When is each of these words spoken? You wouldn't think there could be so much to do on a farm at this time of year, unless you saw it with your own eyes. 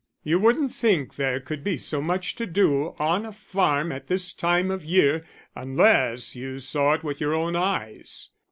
You 0.23 0.39
wouldn't 0.39 0.71
think 0.71 1.13
there 1.15 1.39
could 1.39 1.63
be 1.63 1.77
so 1.77 2.01
much 2.01 2.33
to 2.37 2.47
do 2.47 2.95
on 2.97 3.23
a 3.23 3.31
farm 3.31 3.91
at 3.91 4.07
this 4.07 4.33
time 4.33 4.71
of 4.71 4.83
year, 4.83 5.23
unless 5.55 6.35
you 6.35 6.57
saw 6.57 6.93
it 6.95 7.03
with 7.03 7.21
your 7.21 7.35
own 7.35 7.55
eyes. 7.55 8.31